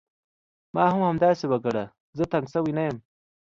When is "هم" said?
0.93-1.01